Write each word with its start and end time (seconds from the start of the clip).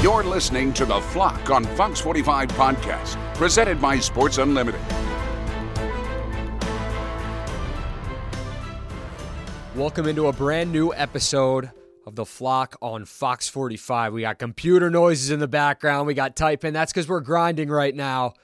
You're 0.00 0.22
listening 0.22 0.72
to 0.74 0.84
The 0.84 1.00
Flock 1.00 1.50
on 1.50 1.64
Fox 1.64 1.98
45 1.98 2.50
Podcast, 2.50 3.34
presented 3.34 3.82
by 3.82 3.98
Sports 3.98 4.38
Unlimited. 4.38 4.80
Welcome 9.74 10.06
into 10.06 10.28
a 10.28 10.32
brand 10.32 10.70
new 10.70 10.94
episode 10.94 11.72
of 12.06 12.14
The 12.14 12.24
Flock 12.24 12.76
on 12.80 13.06
Fox 13.06 13.48
45. 13.48 14.12
We 14.12 14.20
got 14.20 14.38
computer 14.38 14.88
noises 14.88 15.32
in 15.32 15.40
the 15.40 15.48
background. 15.48 16.06
We 16.06 16.14
got 16.14 16.36
typing. 16.36 16.72
That's 16.72 16.92
because 16.92 17.08
we're 17.08 17.18
grinding 17.18 17.68
right 17.68 17.92
now 17.92 18.34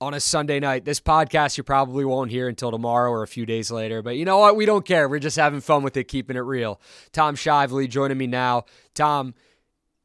on 0.00 0.14
a 0.14 0.20
Sunday 0.20 0.58
night. 0.58 0.86
This 0.86 1.00
podcast 1.00 1.58
you 1.58 1.64
probably 1.64 2.06
won't 2.06 2.30
hear 2.30 2.48
until 2.48 2.70
tomorrow 2.70 3.10
or 3.10 3.22
a 3.22 3.28
few 3.28 3.44
days 3.44 3.70
later. 3.70 4.00
But 4.00 4.16
you 4.16 4.24
know 4.24 4.38
what? 4.38 4.56
We 4.56 4.64
don't 4.64 4.86
care. 4.86 5.06
We're 5.06 5.18
just 5.18 5.36
having 5.36 5.60
fun 5.60 5.82
with 5.82 5.98
it, 5.98 6.04
keeping 6.04 6.36
it 6.36 6.40
real. 6.40 6.80
Tom 7.12 7.36
Shively 7.36 7.90
joining 7.90 8.16
me 8.16 8.26
now. 8.26 8.64
Tom, 8.94 9.34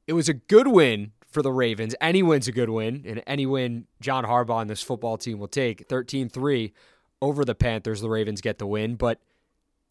it 0.09 0.13
was 0.13 0.27
a 0.27 0.33
good 0.33 0.67
win 0.67 1.11
for 1.29 1.43
the 1.43 1.51
Ravens. 1.51 1.93
Any 2.01 2.23
win's 2.23 2.47
a 2.47 2.51
good 2.51 2.71
win, 2.71 3.03
and 3.05 3.21
any 3.27 3.45
win 3.45 3.85
John 4.01 4.25
Harbaugh 4.25 4.59
and 4.59 4.67
this 4.67 4.81
football 4.81 5.19
team 5.19 5.37
will 5.37 5.47
take. 5.47 5.87
13 5.87 6.29
3 6.29 6.73
over 7.21 7.45
the 7.45 7.53
Panthers. 7.53 8.01
The 8.01 8.09
Ravens 8.09 8.41
get 8.41 8.57
the 8.57 8.65
win, 8.65 8.95
but 8.95 9.19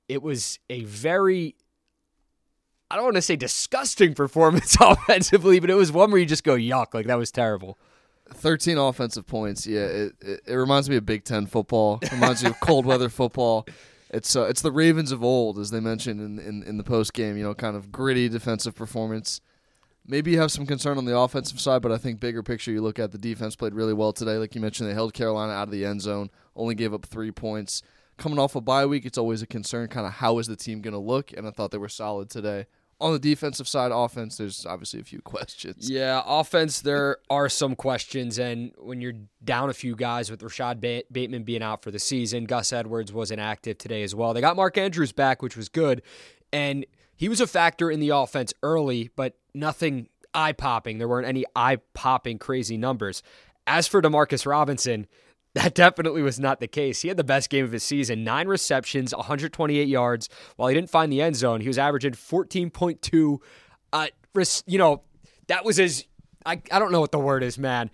it 0.09 0.21
was 0.21 0.59
a 0.69 0.83
very 0.83 1.55
I 2.91 2.97
don't 2.97 3.05
want 3.05 3.15
to 3.17 3.23
say 3.23 3.37
disgusting 3.37 4.15
performance 4.15 4.77
offensively, 4.81 5.61
but 5.61 5.71
it 5.71 5.75
was 5.75 5.93
one 5.93 6.11
where 6.11 6.19
you 6.19 6.27
just 6.27 6.43
go 6.43 6.57
yuck, 6.57 6.95
like 6.95 7.07
that 7.07 7.19
was 7.19 7.31
terrible. 7.31 7.79
13 8.35 8.77
offensive 8.77 9.25
points. 9.25 9.69
Yeah, 9.69 9.85
it, 9.85 10.13
it, 10.21 10.41
it 10.49 10.55
reminds 10.55 10.91
me 10.91 10.97
of 10.97 11.07
Big 11.07 11.23
Ten 11.23 11.47
football. 11.47 12.01
It 12.03 12.11
reminds 12.11 12.43
me 12.43 12.51
of 12.51 12.59
cold 12.59 12.87
weather 12.87 13.09
football. 13.09 13.69
It's 14.11 14.35
uh, 14.35 14.47
it's 14.47 14.63
the 14.63 14.73
Ravens 14.73 15.13
of 15.13 15.23
old, 15.23 15.61
as 15.61 15.71
they 15.71 15.79
mentioned 15.79 16.21
in, 16.21 16.45
in, 16.45 16.65
in 16.65 16.77
the 16.77 16.83
post 16.83 17.13
game. 17.13 17.37
You 17.37 17.45
know, 17.45 17.55
kind 17.55 17.77
of 17.77 17.93
gritty 17.93 18.29
defensive 18.29 18.75
performance. 18.75 19.41
Maybe 20.09 20.33
you 20.33 20.41
have 20.41 20.51
some 20.51 20.67
concern 20.67 20.99
on 20.99 21.05
the 21.05 21.17
offensive 21.17 21.61
side, 21.61 21.83
but 21.83 21.93
I 21.93 21.99
think 21.99 22.19
bigger 22.19 22.43
picture, 22.43 22.73
you 22.73 22.81
look 22.81 22.99
at 22.99 23.13
the 23.13 23.19
defense 23.19 23.55
played 23.55 23.75
really 23.75 23.93
well 23.93 24.13
today. 24.13 24.39
Like 24.39 24.55
you 24.55 24.61
mentioned, 24.61 24.89
they 24.89 24.95
held 24.95 25.13
Carolina 25.15 25.53
out 25.53 25.69
of 25.69 25.71
the 25.71 25.85
end 25.85 26.01
zone, 26.01 26.31
only 26.57 26.75
gave 26.75 26.95
up 26.95 27.05
three 27.05 27.31
points. 27.31 27.83
Coming 28.17 28.39
off 28.39 28.57
a 28.57 28.61
bye 28.61 28.87
week, 28.87 29.05
it's 29.05 29.19
always 29.19 29.43
a 29.43 29.47
concern. 29.47 29.89
Kind 29.89 30.07
of 30.07 30.15
how 30.15 30.39
is 30.39 30.47
the 30.49 30.57
team 30.57 30.81
going 30.81 30.93
to 30.93 30.99
look? 30.99 31.33
And 31.33 31.47
I 31.47 31.51
thought 31.51 31.71
they 31.71 31.79
were 31.79 31.89
solid 31.89 32.31
today 32.31 32.67
on 33.01 33.13
the 33.13 33.19
defensive 33.19 33.69
side, 33.69 33.93
offense, 33.93 34.37
there's 34.37 34.67
obviously 34.67 35.01
a 35.01 35.05
few 35.05 35.21
questions. 35.25 35.89
Yeah, 35.89 36.23
offense, 36.27 36.81
there 36.81 37.19
are 37.31 37.49
some 37.49 37.77
questions. 37.77 38.39
And 38.39 38.73
when 38.79 39.01
you're 39.01 39.15
down 39.45 39.71
a 39.71 39.75
few 39.75 39.95
guys 39.95 40.31
with 40.31 40.43
Rashod 40.43 40.81
Bateman 40.81 41.45
being 41.45 41.63
out 41.63 41.83
for 41.83 41.91
the 41.91 41.99
season, 41.99 42.45
Gus 42.45 42.73
Edwards 42.73 43.13
wasn't 43.13 43.41
active 43.41 43.79
today 43.79 44.03
as 44.03 44.15
well. 44.15 44.35
They 44.35 44.41
got 44.41 44.57
Mark 44.57 44.77
Andrews 44.77 45.13
back, 45.13 45.43
which 45.43 45.57
was 45.57 45.69
good. 45.69 46.03
And 46.53 46.87
he 47.15 47.29
was 47.29 47.41
a 47.41 47.47
factor 47.47 47.91
in 47.91 48.01
the 48.01 48.11
offense 48.11 48.53
early, 48.63 49.11
but 49.15 49.37
nothing 49.59 50.09
eye 50.35 50.53
popping. 50.53 50.99
There 50.99 51.09
weren't 51.09 51.27
any 51.27 51.45
eye 51.55 51.79
popping 51.95 52.39
crazy 52.39 52.77
numbers. 52.77 53.23
As 53.67 53.87
for 53.87 54.01
Demarcus 54.01 54.47
Robinson, 54.47 55.07
that 55.55 55.75
definitely 55.75 56.23
was 56.23 56.39
not 56.39 56.61
the 56.61 56.69
case. 56.69 57.03
He 57.03 57.09
had 57.09 57.17
the 57.17 57.25
best 57.25 57.51
game 57.51 57.65
of 57.65 57.73
his 57.73 57.83
season 57.83 58.25
nine 58.25 58.49
receptions, 58.49 59.15
128 59.15 59.89
yards. 59.89 60.29
While 60.57 60.69
he 60.69 60.75
didn't 60.75 60.91
find 60.91 61.13
the 61.13 61.23
end 61.23 61.37
zone, 61.37 61.61
he 61.61 61.69
was 61.69 61.79
averaging 61.79 62.13
14.2. 62.13 63.39
Uh, 63.93 64.07
you 64.67 64.79
know, 64.79 65.03
that 65.49 65.65
was 65.65 65.77
his. 65.77 66.05
I, 66.47 66.63
I 66.71 66.79
don't 66.79 66.93
know 66.93 67.01
what 67.01 67.13
the 67.13 67.19
word 67.19 67.43
is, 67.43 67.59
man. 67.59 67.91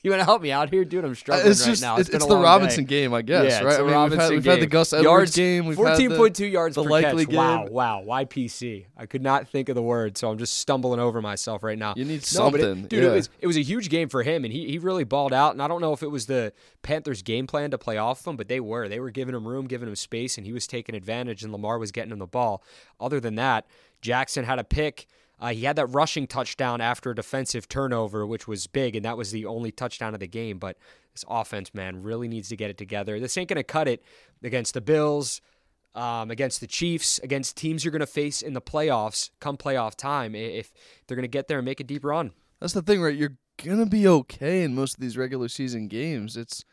You 0.10 0.10
want 0.10 0.20
to 0.20 0.24
help 0.24 0.40
me 0.40 0.50
out 0.50 0.70
here, 0.70 0.86
dude? 0.86 1.04
I'm 1.04 1.14
struggling 1.14 1.50
it's 1.50 1.62
just, 1.62 1.82
now. 1.82 1.98
It's, 1.98 2.08
the 2.08 2.18
Robinson 2.18 2.84
day. 2.84 3.02
game, 3.02 3.12
I 3.12 3.20
guess. 3.20 3.52
Yeah, 3.52 3.62
right? 3.62 3.80
I 3.80 3.82
mean, 3.82 4.10
we've, 4.10 4.18
had, 4.18 4.30
we've 4.30 4.44
had, 4.44 4.60
the 4.60 4.66
Gus 4.66 4.94
Edwards 4.94 5.04
yards, 5.04 5.36
game. 5.36 5.66
We've 5.66 5.76
14.2 5.76 6.50
yards 6.50 6.74
the 6.74 6.84
per 6.84 6.88
likely 6.90 7.26
catch. 7.26 7.32
Game. 7.32 7.36
Wow, 7.36 7.66
wow. 7.66 8.02
YPC. 8.06 8.86
I 8.96 9.04
could 9.04 9.22
not 9.22 9.48
think 9.48 9.68
of 9.68 9.74
the 9.74 9.82
word, 9.82 10.16
so 10.16 10.30
I'm 10.30 10.38
just 10.38 10.56
stumbling 10.56 11.00
over 11.00 11.20
myself 11.20 11.62
right 11.62 11.76
now. 11.76 11.92
You 11.98 12.06
need 12.06 12.20
no, 12.20 12.24
something, 12.24 12.84
it, 12.84 12.88
dude. 12.88 13.02
yeah. 13.02 13.10
It 13.10 13.14
was 13.14 13.28
it 13.40 13.46
was 13.46 13.58
a 13.58 13.62
huge 13.62 13.90
game 13.90 14.08
for 14.08 14.22
him, 14.22 14.44
and 14.44 14.52
he 14.54 14.70
he 14.70 14.78
really 14.78 15.04
balled 15.04 15.34
out. 15.34 15.52
And 15.52 15.62
I 15.62 15.68
don't 15.68 15.82
know 15.82 15.92
if 15.92 16.02
it 16.02 16.10
was 16.10 16.24
the 16.24 16.54
Panthers' 16.80 17.20
game 17.20 17.46
plan 17.46 17.70
to 17.72 17.78
play 17.78 17.98
off 17.98 18.26
him, 18.26 18.36
but 18.36 18.48
they 18.48 18.60
were. 18.60 18.88
They 18.88 19.00
were 19.00 19.10
giving 19.10 19.34
him 19.34 19.46
room, 19.46 19.66
giving 19.66 19.86
him 19.86 19.96
space, 19.96 20.38
and 20.38 20.46
he 20.46 20.54
was 20.54 20.66
taking 20.66 20.94
advantage. 20.94 21.42
And 21.42 21.52
Lamar 21.52 21.78
was 21.78 21.92
getting 21.92 22.12
him 22.12 22.20
the 22.20 22.26
ball. 22.26 22.62
Other 22.98 23.20
than 23.20 23.34
that, 23.34 23.66
Jackson 24.00 24.44
had 24.44 24.58
a 24.58 24.64
pick. 24.64 25.06
Uh, 25.40 25.48
he 25.48 25.64
had 25.64 25.76
that 25.76 25.86
rushing 25.86 26.26
touchdown 26.26 26.80
after 26.80 27.10
a 27.10 27.14
defensive 27.14 27.68
turnover, 27.68 28.26
which 28.26 28.46
was 28.46 28.66
big, 28.66 28.94
and 28.94 29.04
that 29.04 29.16
was 29.16 29.30
the 29.30 29.46
only 29.46 29.72
touchdown 29.72 30.12
of 30.12 30.20
the 30.20 30.26
game. 30.26 30.58
But 30.58 30.76
this 31.14 31.24
offense, 31.28 31.72
man, 31.72 32.02
really 32.02 32.28
needs 32.28 32.50
to 32.50 32.56
get 32.56 32.70
it 32.70 32.76
together. 32.76 33.18
This 33.18 33.38
ain't 33.38 33.48
going 33.48 33.56
to 33.56 33.64
cut 33.64 33.88
it 33.88 34.04
against 34.42 34.74
the 34.74 34.82
Bills, 34.82 35.40
um, 35.94 36.30
against 36.30 36.60
the 36.60 36.66
Chiefs, 36.66 37.18
against 37.20 37.56
teams 37.56 37.84
you're 37.84 37.92
going 37.92 38.00
to 38.00 38.06
face 38.06 38.42
in 38.42 38.52
the 38.52 38.60
playoffs 38.60 39.30
come 39.40 39.56
playoff 39.56 39.94
time 39.94 40.34
if 40.34 40.72
they're 41.06 41.16
going 41.16 41.22
to 41.22 41.28
get 41.28 41.48
there 41.48 41.58
and 41.58 41.64
make 41.64 41.80
a 41.80 41.84
deep 41.84 42.04
run. 42.04 42.32
That's 42.60 42.74
the 42.74 42.82
thing, 42.82 43.00
right? 43.00 43.16
You're 43.16 43.38
going 43.56 43.78
to 43.78 43.86
be 43.86 44.06
okay 44.06 44.62
in 44.62 44.74
most 44.74 44.94
of 44.94 45.00
these 45.00 45.16
regular 45.16 45.48
season 45.48 45.88
games. 45.88 46.36
It's 46.36 46.64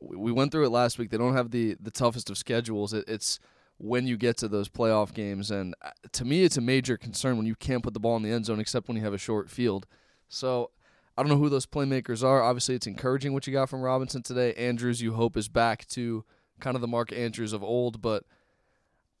we 0.00 0.32
went 0.32 0.52
through 0.52 0.66
it 0.66 0.70
last 0.70 0.98
week. 0.98 1.10
They 1.10 1.18
don't 1.18 1.36
have 1.36 1.50
the 1.50 1.76
the 1.80 1.90
toughest 1.90 2.30
of 2.30 2.38
schedules. 2.38 2.92
It, 2.92 3.04
it's 3.08 3.40
when 3.78 4.06
you 4.06 4.16
get 4.16 4.36
to 4.38 4.48
those 4.48 4.68
playoff 4.68 5.12
games, 5.12 5.50
and 5.50 5.74
uh, 5.82 5.90
to 6.12 6.24
me, 6.24 6.44
it's 6.44 6.56
a 6.56 6.60
major 6.60 6.96
concern 6.96 7.36
when 7.36 7.46
you 7.46 7.54
can't 7.54 7.82
put 7.82 7.94
the 7.94 8.00
ball 8.00 8.16
in 8.16 8.22
the 8.22 8.30
end 8.30 8.46
zone 8.46 8.60
except 8.60 8.88
when 8.88 8.96
you 8.96 9.02
have 9.02 9.14
a 9.14 9.18
short 9.18 9.50
field. 9.50 9.86
So 10.28 10.70
I 11.16 11.22
don't 11.22 11.30
know 11.30 11.38
who 11.38 11.48
those 11.48 11.66
playmakers 11.66 12.24
are. 12.24 12.42
Obviously, 12.42 12.74
it's 12.74 12.86
encouraging 12.86 13.32
what 13.32 13.46
you 13.46 13.52
got 13.52 13.68
from 13.68 13.82
Robinson 13.82 14.22
today. 14.22 14.54
Andrews, 14.54 15.00
you 15.00 15.14
hope, 15.14 15.36
is 15.36 15.48
back 15.48 15.86
to 15.88 16.24
kind 16.60 16.74
of 16.74 16.80
the 16.80 16.88
Mark 16.88 17.12
Andrews 17.12 17.52
of 17.52 17.62
old, 17.62 18.00
but 18.00 18.24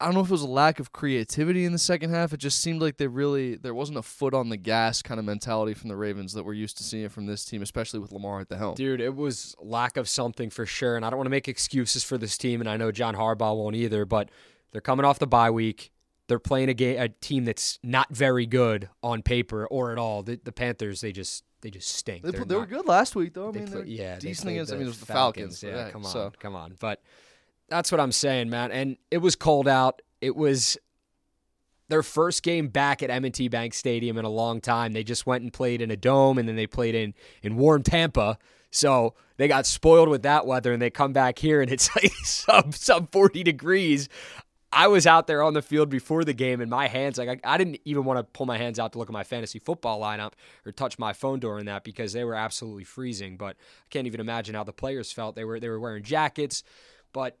I 0.00 0.06
don't 0.06 0.14
know 0.14 0.20
if 0.20 0.28
it 0.28 0.32
was 0.32 0.42
a 0.42 0.48
lack 0.48 0.80
of 0.80 0.92
creativity 0.92 1.64
in 1.64 1.72
the 1.72 1.78
second 1.78 2.10
half. 2.10 2.32
It 2.32 2.38
just 2.38 2.60
seemed 2.60 2.82
like 2.82 2.96
they 2.96 3.06
really 3.06 3.54
there 3.54 3.74
wasn't 3.74 3.98
a 3.98 4.02
foot 4.02 4.34
on 4.34 4.48
the 4.48 4.56
gas 4.56 5.02
kind 5.02 5.20
of 5.20 5.24
mentality 5.24 5.72
from 5.72 5.88
the 5.88 5.96
Ravens 5.96 6.32
that 6.32 6.44
we're 6.44 6.54
used 6.54 6.76
to 6.78 6.84
seeing 6.84 7.08
from 7.08 7.26
this 7.26 7.44
team, 7.44 7.62
especially 7.62 8.00
with 8.00 8.10
Lamar 8.10 8.40
at 8.40 8.48
the 8.48 8.56
helm. 8.56 8.74
Dude, 8.74 9.00
it 9.00 9.14
was 9.14 9.54
lack 9.60 9.96
of 9.96 10.08
something 10.08 10.50
for 10.50 10.66
sure, 10.66 10.96
and 10.96 11.04
I 11.04 11.10
don't 11.10 11.18
want 11.18 11.26
to 11.26 11.30
make 11.30 11.48
excuses 11.48 12.02
for 12.02 12.18
this 12.18 12.36
team, 12.36 12.60
and 12.60 12.68
I 12.68 12.76
know 12.76 12.90
John 12.90 13.14
Harbaugh 13.14 13.56
won't 13.56 13.76
either, 13.76 14.04
but 14.04 14.30
they're 14.72 14.80
coming 14.80 15.06
off 15.06 15.20
the 15.20 15.26
bye 15.28 15.50
week. 15.50 15.92
They're 16.26 16.38
playing 16.38 16.70
a 16.70 16.74
game, 16.74 17.00
a 17.00 17.08
team 17.08 17.44
that's 17.44 17.78
not 17.82 18.08
very 18.10 18.46
good 18.46 18.88
on 19.02 19.22
paper 19.22 19.66
or 19.66 19.92
at 19.92 19.98
all. 19.98 20.22
The, 20.22 20.40
the 20.42 20.52
Panthers, 20.52 21.02
they 21.02 21.12
just 21.12 21.44
they 21.60 21.70
just 21.70 21.88
stink. 21.88 22.24
They, 22.24 22.30
they 22.30 22.56
were 22.56 22.66
good 22.66 22.86
last 22.86 23.14
week, 23.14 23.34
though. 23.34 23.48
I 23.48 23.52
mean, 23.52 23.68
play, 23.68 23.84
yeah, 23.86 24.18
decent 24.18 24.50
against. 24.50 24.72
I 24.72 24.76
mean, 24.76 24.84
it 24.84 24.88
was 24.88 25.00
the 25.00 25.06
Falcons. 25.06 25.60
Falcons. 25.60 25.62
Yeah, 25.62 25.86
yeah, 25.86 25.90
come 25.92 26.04
on, 26.04 26.10
so. 26.10 26.32
come 26.38 26.56
on. 26.56 26.76
But 26.80 27.00
that's 27.68 27.90
what 27.90 28.00
I'm 28.00 28.12
saying, 28.12 28.50
man. 28.50 28.70
And 28.70 28.96
it 29.10 29.18
was 29.18 29.36
cold 29.36 29.68
out. 29.68 30.02
It 30.20 30.36
was 30.36 30.78
their 31.88 32.02
first 32.02 32.42
game 32.42 32.68
back 32.68 33.02
at 33.02 33.10
M&T 33.10 33.48
Bank 33.48 33.74
Stadium 33.74 34.18
in 34.18 34.24
a 34.24 34.30
long 34.30 34.60
time. 34.60 34.92
They 34.92 35.04
just 35.04 35.26
went 35.26 35.42
and 35.42 35.52
played 35.52 35.82
in 35.82 35.90
a 35.90 35.96
dome, 35.96 36.38
and 36.38 36.48
then 36.48 36.56
they 36.56 36.66
played 36.66 36.94
in 36.94 37.14
in 37.42 37.56
warm 37.56 37.82
Tampa. 37.82 38.38
So 38.70 39.14
they 39.36 39.48
got 39.48 39.66
spoiled 39.66 40.08
with 40.08 40.22
that 40.22 40.46
weather, 40.46 40.72
and 40.72 40.80
they 40.80 40.90
come 40.90 41.12
back 41.12 41.38
here, 41.38 41.62
and 41.62 41.70
it's 41.70 41.94
like 42.02 42.12
sub 42.24 42.74
sub 42.74 43.12
40 43.12 43.42
degrees. 43.42 44.08
I 44.76 44.88
was 44.88 45.06
out 45.06 45.28
there 45.28 45.40
on 45.40 45.54
the 45.54 45.62
field 45.62 45.88
before 45.88 46.24
the 46.24 46.32
game, 46.32 46.60
and 46.60 46.68
my 46.68 46.88
hands 46.88 47.16
like 47.16 47.28
I, 47.28 47.54
I, 47.54 47.58
didn't 47.58 47.78
even 47.84 48.04
want 48.04 48.18
to 48.18 48.24
pull 48.24 48.44
my 48.44 48.58
hands 48.58 48.80
out 48.80 48.92
to 48.92 48.98
look 48.98 49.08
at 49.08 49.12
my 49.12 49.22
fantasy 49.22 49.60
football 49.60 50.00
lineup 50.00 50.32
or 50.66 50.72
touch 50.72 50.98
my 50.98 51.12
phone 51.12 51.38
during 51.38 51.66
that 51.66 51.84
because 51.84 52.12
they 52.12 52.24
were 52.24 52.34
absolutely 52.34 52.82
freezing. 52.82 53.36
But 53.36 53.56
I 53.56 53.88
can't 53.90 54.08
even 54.08 54.18
imagine 54.18 54.56
how 54.56 54.64
the 54.64 54.72
players 54.72 55.12
felt. 55.12 55.36
They 55.36 55.44
were 55.44 55.60
they 55.60 55.68
were 55.68 55.78
wearing 55.78 56.02
jackets, 56.02 56.64
but 57.12 57.38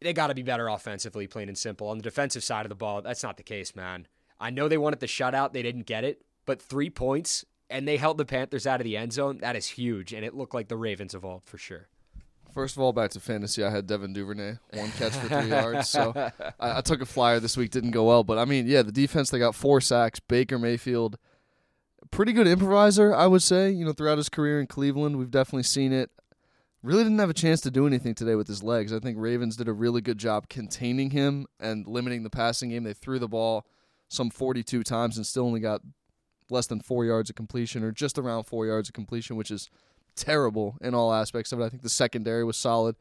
they 0.00 0.12
got 0.12 0.28
to 0.28 0.34
be 0.34 0.42
better 0.42 0.68
offensively, 0.68 1.26
plain 1.26 1.48
and 1.48 1.58
simple. 1.58 1.88
On 1.88 1.98
the 1.98 2.02
defensive 2.02 2.42
side 2.42 2.64
of 2.64 2.70
the 2.70 2.74
ball, 2.74 3.02
that's 3.02 3.22
not 3.22 3.36
the 3.36 3.42
case, 3.42 3.74
man. 3.74 4.06
I 4.38 4.50
know 4.50 4.68
they 4.68 4.78
wanted 4.78 5.00
the 5.00 5.06
shutout, 5.06 5.52
they 5.52 5.62
didn't 5.62 5.86
get 5.86 6.04
it, 6.04 6.22
but 6.46 6.62
three 6.62 6.90
points 6.90 7.44
and 7.70 7.86
they 7.86 7.96
held 7.96 8.18
the 8.18 8.24
Panthers 8.24 8.66
out 8.66 8.80
of 8.80 8.84
the 8.84 8.96
end 8.96 9.12
zone. 9.12 9.38
That 9.38 9.56
is 9.56 9.66
huge, 9.66 10.12
and 10.12 10.24
it 10.24 10.34
looked 10.34 10.52
like 10.52 10.68
the 10.68 10.76
Ravens 10.76 11.14
evolved 11.14 11.48
for 11.48 11.56
sure. 11.56 11.88
First 12.52 12.76
of 12.76 12.82
all, 12.82 12.92
back 12.92 13.12
to 13.12 13.20
fantasy, 13.20 13.62
I 13.62 13.70
had 13.70 13.86
Devin 13.86 14.12
Duvernay, 14.12 14.54
one 14.72 14.90
catch 14.92 15.12
for 15.12 15.28
three 15.28 15.50
yards. 15.50 15.88
So 15.88 16.12
I, 16.58 16.78
I, 16.78 16.80
took 16.80 17.00
a 17.00 17.06
flyer 17.06 17.38
this 17.38 17.56
week, 17.56 17.70
didn't 17.70 17.92
go 17.92 18.04
well. 18.04 18.24
But 18.24 18.38
I 18.38 18.44
mean, 18.44 18.66
yeah, 18.66 18.82
the 18.82 18.90
defense, 18.90 19.30
they 19.30 19.38
got 19.38 19.54
four 19.54 19.80
sacks. 19.80 20.18
Baker 20.18 20.58
Mayfield, 20.58 21.16
pretty 22.10 22.32
good 22.32 22.48
improviser, 22.48 23.14
I 23.14 23.28
would 23.28 23.42
say. 23.42 23.70
You 23.70 23.84
know, 23.84 23.92
throughout 23.92 24.18
his 24.18 24.28
career 24.28 24.60
in 24.60 24.66
Cleveland, 24.66 25.16
we've 25.16 25.30
definitely 25.30 25.62
seen 25.62 25.92
it 25.92 26.10
really 26.82 27.02
didn't 27.02 27.18
have 27.18 27.30
a 27.30 27.34
chance 27.34 27.60
to 27.62 27.70
do 27.70 27.86
anything 27.86 28.14
today 28.14 28.34
with 28.34 28.48
his 28.48 28.62
legs. 28.62 28.92
I 28.92 28.98
think 28.98 29.16
Ravens 29.18 29.56
did 29.56 29.68
a 29.68 29.72
really 29.72 30.00
good 30.00 30.18
job 30.18 30.48
containing 30.48 31.10
him 31.10 31.46
and 31.58 31.86
limiting 31.86 32.22
the 32.22 32.30
passing 32.30 32.70
game. 32.70 32.84
They 32.84 32.94
threw 32.94 33.18
the 33.18 33.28
ball 33.28 33.66
some 34.08 34.30
42 34.30 34.82
times 34.82 35.16
and 35.16 35.26
still 35.26 35.44
only 35.46 35.60
got 35.60 35.82
less 36.48 36.66
than 36.66 36.80
four 36.80 37.04
yards 37.04 37.30
of 37.30 37.36
completion 37.36 37.84
or 37.84 37.92
just 37.92 38.18
around 38.18 38.44
four 38.44 38.66
yards 38.66 38.88
of 38.88 38.92
completion, 38.94 39.36
which 39.36 39.50
is 39.50 39.68
terrible 40.16 40.76
in 40.80 40.94
all 40.94 41.12
aspects 41.12 41.52
of 41.52 41.60
it. 41.60 41.64
I 41.64 41.68
think 41.68 41.82
the 41.82 41.88
secondary 41.90 42.44
was 42.44 42.56
solid. 42.56 42.96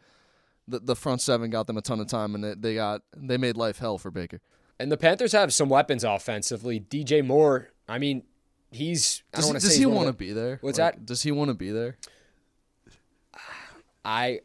The, 0.68 0.80
the 0.80 0.96
front 0.96 1.22
seven 1.22 1.50
got 1.50 1.66
them 1.66 1.78
a 1.78 1.82
ton 1.82 2.00
of 2.00 2.08
time 2.08 2.36
and 2.36 2.44
they, 2.44 2.54
they 2.54 2.76
got 2.76 3.02
they 3.16 3.38
made 3.38 3.58
life 3.58 3.80
hell 3.80 3.98
for 3.98 4.12
Baker. 4.12 4.40
And 4.80 4.92
the 4.92 4.98
Panthers 4.98 5.32
have 5.32 5.52
some 5.54 5.68
weapons 5.68 6.04
offensively. 6.04 6.80
DJ 6.80 7.26
Moore, 7.26 7.70
I 7.88 7.98
mean, 7.98 8.24
he's. 8.72 9.24
I 9.34 9.38
Does, 9.38 9.46
don't 9.46 9.54
want 9.54 9.62
to 9.62 9.68
does 9.68 9.78
he 9.78 9.86
want 9.86 9.96
want 9.98 10.08
to 10.08 10.14
be 10.14 10.32
there? 10.32 10.60
What's 10.62 10.78
Like, 10.78 10.94
that? 10.96 11.06
Does 11.06 11.24
he 11.24 11.32
want 11.32 11.50
to 11.50 11.54
be 11.56 11.72
there? 11.72 11.98
I. 14.04 14.42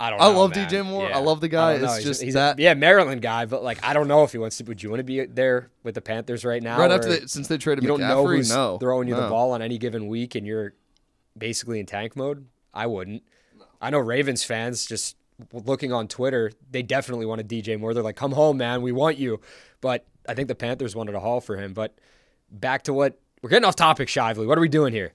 I 0.00 0.10
don't. 0.10 0.20
I 0.20 0.30
know, 0.32 0.38
love 0.38 0.54
man. 0.54 0.68
DJ 0.68 0.86
Moore. 0.86 1.12
I 1.12 1.18
love 1.18 1.40
the 1.40 1.48
guy. 1.48 1.72
It's 1.74 1.82
He's- 1.82 2.04
just 2.04 2.22
he's 2.22 2.34
that- 2.34 2.58
A, 2.58 2.62
yeah, 2.62 2.74
Maryland 2.74 3.20
guy, 3.20 3.46
but 3.46 3.64
like 3.64 3.84
I 3.84 3.92
don't 3.94 4.06
know 4.06 4.22
if 4.22 4.30
he 4.30 4.38
wants 4.38 4.56
to. 4.58 4.64
Would 4.64 4.80
you 4.80 4.90
want 4.90 5.00
to 5.00 5.04
be 5.04 5.24
there 5.26 5.70
with 5.82 5.96
the 5.96 6.00
Panthers 6.00 6.44
right 6.44 6.62
now? 6.62 6.78
right 6.78 6.90
after 6.90 7.08
they, 7.08 7.26
since 7.26 7.48
they 7.48 7.58
traded 7.58 7.82
you 7.82 7.88
don't 7.88 8.00
know 8.00 8.24
who's 8.24 8.48
no, 8.48 8.78
throwing 8.78 9.08
you 9.08 9.16
the 9.16 9.22
ball 9.28 9.52
on 9.52 9.60
any 9.62 9.76
given 9.76 10.06
week, 10.06 10.36
and 10.36 10.46
you're 10.46 10.74
basically 11.36 11.80
in 11.80 11.86
tank 11.86 12.14
mode. 12.14 12.46
I 12.72 12.86
wouldn't. 12.86 13.24
I 13.80 13.90
know 13.90 13.98
Ravens 13.98 14.44
fans 14.44 14.86
just 14.86 15.16
looking 15.52 15.92
on 15.92 16.06
Twitter, 16.08 16.52
they 16.70 16.82
definitely 16.82 17.26
wanted 17.26 17.48
DJ 17.48 17.78
Moore. 17.78 17.92
They're 17.92 18.02
like, 18.02 18.16
"Come 18.16 18.32
home, 18.32 18.56
man, 18.56 18.82
we 18.82 18.92
want 18.92 19.18
you." 19.18 19.40
But 19.80 20.06
I 20.28 20.34
think 20.34 20.46
the 20.48 20.54
Panthers 20.54 20.94
wanted 20.94 21.14
a 21.16 21.20
haul 21.20 21.40
for 21.40 21.56
him. 21.56 21.72
But 21.72 21.98
back 22.50 22.82
to 22.84 22.92
what 22.92 23.18
we're 23.42 23.50
getting 23.50 23.64
off 23.64 23.76
topic, 23.76 24.08
Shively. 24.08 24.46
What 24.46 24.58
are 24.58 24.60
we 24.60 24.68
doing 24.68 24.92
here? 24.92 25.12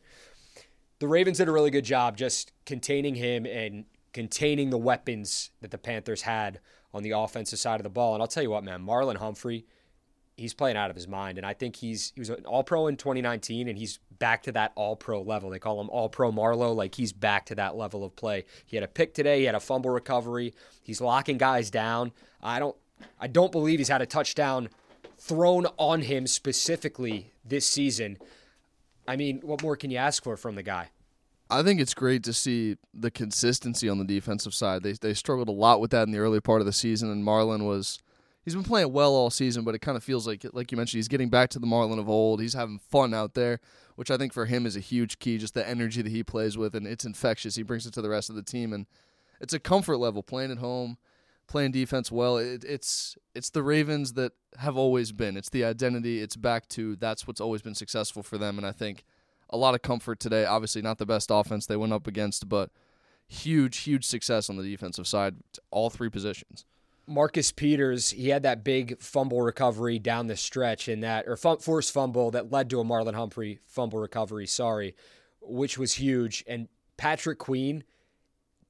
The 1.04 1.10
Ravens 1.10 1.40
did 1.40 1.50
a 1.50 1.52
really 1.52 1.70
good 1.70 1.84
job 1.84 2.16
just 2.16 2.54
containing 2.66 3.16
him 3.16 3.46
and 3.46 3.84
containing 4.14 4.70
the 4.70 4.78
weapons 4.78 5.52
that 5.60 5.70
the 5.70 5.78
Panthers 5.78 6.22
had 6.22 6.62
on 6.94 7.04
the 7.04 7.12
offensive 7.12 7.60
side 7.60 7.82
of 7.82 7.84
the 7.84 7.90
ball. 7.90 8.14
And 8.14 8.24
I'll 8.24 8.28
tell 8.30 8.42
you 8.42 8.52
what, 8.52 8.64
man, 8.64 8.86
Marlon 8.86 9.18
Humphrey, 9.18 9.66
he's 10.38 10.54
playing 10.54 10.78
out 10.78 10.90
of 10.90 10.96
his 10.96 11.06
mind. 11.06 11.38
And 11.38 11.46
I 11.46 11.56
think 11.56 11.76
he's 11.76 12.14
he 12.16 12.22
was 12.22 12.30
an 12.30 12.46
all 12.46 12.64
pro 12.64 12.88
in 12.88 12.96
2019 12.96 13.68
and 13.68 13.78
he's 13.78 14.00
back 14.18 14.44
to 14.44 14.54
that 14.54 14.72
all 14.76 14.96
pro 14.96 15.22
level. 15.22 15.50
They 15.50 15.60
call 15.60 15.82
him 15.82 15.90
all 15.90 16.08
pro 16.08 16.32
Marlowe. 16.32 16.72
Like 16.72 16.96
he's 16.96 17.12
back 17.12 17.48
to 17.48 17.56
that 17.56 17.76
level 17.76 18.06
of 18.06 18.16
play. 18.16 18.46
He 18.66 18.78
had 18.78 18.86
a 18.86 18.88
pick 18.88 19.14
today, 19.14 19.40
he 19.40 19.46
had 19.46 19.56
a 19.56 19.60
fumble 19.60 19.92
recovery. 19.92 20.54
He's 20.84 21.02
locking 21.02 21.38
guys 21.38 21.70
down. 21.70 22.14
I 22.42 22.60
don't 22.60 22.78
I 23.20 23.28
don't 23.28 23.52
believe 23.52 23.80
he's 23.80 23.90
had 23.90 24.02
a 24.02 24.06
touchdown 24.06 24.70
thrown 25.18 25.66
on 25.78 26.04
him 26.04 26.28
specifically 26.28 27.34
this 27.44 27.68
season. 27.68 28.20
I 29.06 29.18
mean, 29.18 29.42
what 29.42 29.62
more 29.62 29.76
can 29.76 29.92
you 29.92 29.98
ask 29.98 30.24
for 30.24 30.38
from 30.38 30.56
the 30.56 30.64
guy? 30.64 30.92
I 31.54 31.64
think 31.64 31.80
it's 31.80 31.94
great 31.94 32.24
to 32.24 32.34
see 32.34 32.78
the 32.94 33.12
consistency 33.12 33.88
on 33.88 34.00
the 34.00 34.06
defensive 34.06 34.54
side. 34.54 34.84
They 34.84 34.94
they 34.94 35.14
struggled 35.14 35.50
a 35.50 35.54
lot 35.54 35.80
with 35.80 35.92
that 35.92 36.04
in 36.04 36.12
the 36.12 36.20
early 36.20 36.42
part 36.42 36.62
of 36.62 36.66
the 36.66 36.74
season, 36.74 37.12
and 37.12 37.24
Marlon 37.24 37.66
was 37.66 38.00
he's 38.44 38.56
been 38.56 38.64
playing 38.64 38.92
well 38.92 39.14
all 39.14 39.30
season, 39.30 39.64
but 39.64 39.76
it 39.76 39.80
kind 39.80 39.96
of 39.96 40.04
feels 40.04 40.28
like 40.28 40.46
like 40.54 40.72
you 40.72 40.78
mentioned 40.78 40.98
he's 40.98 41.08
getting 41.08 41.30
back 41.30 41.50
to 41.52 41.60
the 41.60 41.68
Marlon 41.68 42.00
of 42.00 42.10
old. 42.10 42.42
He's 42.42 42.56
having 42.56 42.80
fun 42.80 43.14
out 43.14 43.36
there, 43.36 43.60
which 43.96 44.10
I 44.10 44.18
think 44.18 44.34
for 44.34 44.46
him 44.46 44.66
is 44.66 44.76
a 44.76 44.82
huge 44.82 45.20
key. 45.20 45.38
Just 45.38 45.54
the 45.54 45.68
energy 45.68 46.02
that 46.02 46.10
he 46.10 46.24
plays 46.24 46.58
with, 46.58 46.76
and 46.76 46.88
it's 46.88 47.06
infectious. 47.06 47.56
He 47.56 47.64
brings 47.64 47.86
it 47.86 47.94
to 47.94 48.02
the 48.02 48.10
rest 48.10 48.30
of 48.30 48.36
the 48.36 48.44
team, 48.44 48.74
and 48.74 48.88
it's 49.40 49.54
a 49.54 49.60
comfort 49.60 49.98
level 49.98 50.24
playing 50.24 50.52
at 50.52 50.58
home, 50.58 50.98
playing 51.48 51.72
defense 51.72 52.12
well. 52.12 52.38
It, 52.38 52.64
it's 52.64 53.16
it's 53.36 53.52
the 53.52 53.64
Ravens 53.64 54.14
that 54.14 54.34
have 54.58 54.78
always 54.78 55.12
been. 55.12 55.38
It's 55.38 55.50
the 55.50 55.66
identity. 55.66 56.20
It's 56.20 56.36
back 56.36 56.68
to 56.70 56.96
that's 56.96 57.28
what's 57.28 57.42
always 57.42 57.62
been 57.62 57.76
successful 57.76 58.24
for 58.24 58.38
them, 58.38 58.58
and 58.58 58.66
I 58.66 58.72
think 58.72 59.04
a 59.54 59.58
lot 59.58 59.76
of 59.76 59.84
comfort 59.84 60.20
today. 60.20 60.46
Obviously, 60.46 60.82
not 60.82 60.98
the 60.98 61.06
best 61.06 61.30
offense 61.32 61.68
they 61.68 61.78
went 61.78 61.94
up 61.94 62.08
against, 62.08 62.50
but 62.50 62.72
huge, 63.28 63.78
huge 63.78 64.04
success 64.04 64.50
on 64.50 64.58
the 64.58 64.64
defensive 64.64 65.08
side, 65.08 65.36
all 65.72 65.90
three 65.90 66.10
positions. 66.10 66.66
Marcus 67.06 67.52
Peters, 67.52 68.12
he 68.12 68.30
had 68.30 68.44
that 68.44 68.64
big 68.64 69.00
fumble 69.00 69.42
recovery 69.42 70.00
down 70.00 70.28
the 70.28 70.36
stretch 70.36 70.90
in 70.90 71.02
that, 71.02 71.28
or 71.28 71.38
fum- 71.38 71.60
forced 71.60 71.94
fumble 71.94 72.32
that 72.32 72.52
led 72.52 72.70
to 72.72 72.80
a 72.80 72.84
Marlon 72.84 73.14
Humphrey 73.14 73.60
fumble 73.66 74.00
recovery, 74.00 74.48
sorry, 74.48 74.96
which 75.42 75.78
was 75.78 75.94
huge. 75.94 76.44
And 76.48 76.68
Patrick 76.98 77.38
Queen, 77.38 77.84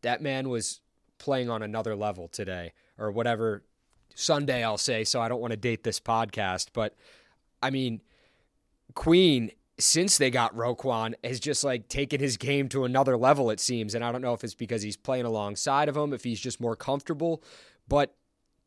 that 0.02 0.22
man 0.22 0.50
was 0.50 0.82
playing 1.18 1.50
on 1.50 1.62
another 1.64 1.96
level 1.96 2.28
today, 2.28 2.74
or 2.98 3.12
whatever 3.12 3.64
Sunday, 4.16 4.64
I'll 4.64 4.78
say. 4.78 5.04
So 5.04 5.22
I 5.22 5.30
don't 5.30 5.40
want 5.40 5.52
to 5.52 5.58
date 5.58 5.84
this 5.84 6.00
podcast, 6.00 6.70
but 6.74 6.96
I 7.62 7.70
mean, 7.70 8.02
Queen, 8.96 9.52
since 9.84 10.18
they 10.18 10.32
got 10.32 10.56
Roquan, 10.56 11.14
has 11.24 11.40
just 11.40 11.64
like 11.64 11.90
taken 11.90 12.20
his 12.20 12.38
game 12.38 12.70
to 12.70 12.86
another 12.86 13.18
level, 13.18 13.50
it 13.50 13.60
seems. 13.60 13.94
And 13.94 14.04
I 14.04 14.12
don't 14.12 14.22
know 14.22 14.34
if 14.34 14.44
it's 14.44 14.56
because 14.56 14.82
he's 14.82 14.98
playing 14.98 15.26
alongside 15.26 15.90
of 15.90 15.98
him, 15.98 16.14
if 16.14 16.24
he's 16.24 16.40
just 16.40 16.62
more 16.62 16.76
comfortable, 16.76 17.44
but 17.88 18.16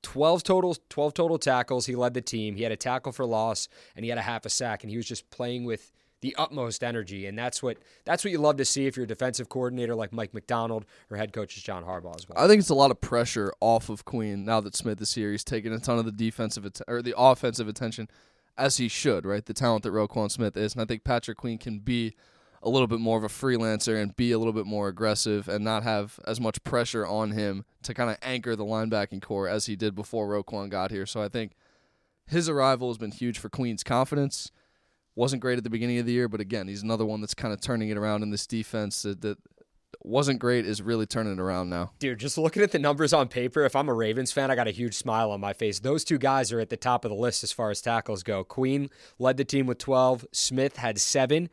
12 0.02 0.44
total 0.44 0.76
12 0.88 1.14
total 1.14 1.36
tackles 1.38 1.86
he 1.86 1.96
led 1.96 2.14
the 2.14 2.20
team 2.20 2.54
he 2.54 2.62
had 2.62 2.70
a 2.70 2.76
tackle 2.76 3.10
for 3.10 3.24
loss 3.24 3.66
and 3.96 4.04
he 4.04 4.08
had 4.08 4.18
a 4.18 4.22
half 4.22 4.46
a 4.46 4.48
sack 4.48 4.84
and 4.84 4.90
he 4.90 4.96
was 4.96 5.06
just 5.06 5.28
playing 5.30 5.64
with 5.64 5.90
the 6.20 6.32
utmost 6.38 6.84
energy 6.84 7.26
and 7.26 7.36
that's 7.36 7.60
what 7.60 7.78
that's 8.04 8.22
what 8.22 8.30
you 8.30 8.38
love 8.38 8.56
to 8.56 8.64
see 8.64 8.86
if 8.86 8.96
you're 8.96 9.04
a 9.04 9.08
defensive 9.08 9.48
coordinator 9.48 9.96
like 9.96 10.12
Mike 10.12 10.32
Macdonald 10.32 10.84
or 11.10 11.16
head 11.16 11.32
coach 11.32 11.56
is 11.56 11.62
John 11.62 11.82
Harbaugh 11.82 12.14
as 12.14 12.28
well. 12.28 12.38
I 12.38 12.46
think 12.46 12.60
it's 12.60 12.68
a 12.68 12.74
lot 12.74 12.90
of 12.92 13.00
pressure 13.00 13.52
off 13.60 13.88
of 13.88 14.04
Queen 14.04 14.44
now 14.44 14.60
that 14.60 14.76
Smith 14.76 15.00
is 15.00 15.14
here. 15.14 15.32
He's 15.32 15.42
taking 15.42 15.72
a 15.72 15.78
ton 15.78 15.98
of 15.98 16.04
the 16.04 16.12
defensive 16.12 16.64
att- 16.64 16.82
or 16.86 17.02
the 17.02 17.14
offensive 17.16 17.66
attention, 17.66 18.08
as 18.58 18.76
he 18.78 18.88
should. 18.88 19.24
Right, 19.26 19.44
the 19.44 19.54
talent 19.54 19.82
that 19.84 19.92
Roquan 19.92 20.30
Smith 20.30 20.56
is, 20.56 20.74
and 20.74 20.82
I 20.82 20.84
think 20.84 21.04
Patrick 21.04 21.38
Queen 21.38 21.58
can 21.58 21.78
be 21.78 22.14
a 22.62 22.70
little 22.70 22.88
bit 22.88 22.98
more 22.98 23.16
of 23.16 23.24
a 23.24 23.28
freelancer 23.28 24.00
and 24.00 24.16
be 24.16 24.32
a 24.32 24.38
little 24.38 24.52
bit 24.52 24.66
more 24.66 24.88
aggressive 24.88 25.48
and 25.48 25.64
not 25.64 25.84
have 25.84 26.18
as 26.26 26.40
much 26.40 26.62
pressure 26.64 27.06
on 27.06 27.30
him 27.30 27.64
to 27.82 27.94
kind 27.94 28.10
of 28.10 28.16
anchor 28.22 28.56
the 28.56 28.64
linebacking 28.64 29.22
corps 29.22 29.48
as 29.48 29.66
he 29.66 29.76
did 29.76 29.94
before 29.94 30.28
Roquan 30.28 30.68
got 30.68 30.90
here. 30.90 31.06
So 31.06 31.22
I 31.22 31.28
think 31.28 31.52
his 32.26 32.48
arrival 32.48 32.88
has 32.88 32.98
been 32.98 33.12
huge 33.12 33.38
for 33.38 33.48
Queen's 33.48 33.84
confidence. 33.84 34.50
Wasn't 35.14 35.40
great 35.40 35.58
at 35.58 35.64
the 35.64 35.70
beginning 35.70 35.98
of 35.98 36.06
the 36.06 36.12
year, 36.12 36.28
but 36.28 36.40
again, 36.40 36.66
he's 36.66 36.82
another 36.82 37.06
one 37.06 37.20
that's 37.20 37.34
kind 37.34 37.54
of 37.54 37.60
turning 37.60 37.88
it 37.88 37.96
around 37.96 38.22
in 38.22 38.30
this 38.30 38.46
defense 38.46 39.02
that, 39.02 39.20
that 39.20 39.38
wasn't 40.02 40.38
great 40.38 40.66
is 40.66 40.82
really 40.82 41.06
turning 41.06 41.38
around 41.38 41.70
now. 41.70 41.92
Dude, 41.98 42.18
just 42.18 42.38
looking 42.38 42.62
at 42.62 42.72
the 42.72 42.78
numbers 42.78 43.12
on 43.12 43.28
paper, 43.28 43.64
if 43.64 43.74
I'm 43.74 43.88
a 43.88 43.94
Ravens 43.94 44.32
fan, 44.32 44.50
I 44.50 44.54
got 44.54 44.68
a 44.68 44.72
huge 44.72 44.94
smile 44.94 45.30
on 45.30 45.40
my 45.40 45.52
face. 45.52 45.80
Those 45.80 46.04
two 46.04 46.18
guys 46.18 46.52
are 46.52 46.60
at 46.60 46.70
the 46.70 46.76
top 46.76 47.04
of 47.04 47.10
the 47.10 47.16
list 47.16 47.42
as 47.42 47.52
far 47.52 47.70
as 47.70 47.80
tackles 47.80 48.22
go. 48.22 48.44
Queen 48.44 48.90
led 49.18 49.36
the 49.36 49.44
team 49.44 49.66
with 49.66 49.78
12, 49.78 50.26
Smith 50.32 50.76
had 50.76 51.00
7. 51.00 51.48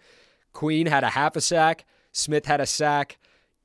Queen 0.52 0.86
had 0.88 1.04
a 1.04 1.10
half 1.10 1.36
a 1.36 1.42
sack, 1.42 1.86
Smith 2.12 2.46
had 2.46 2.62
a 2.62 2.66
sack. 2.66 3.18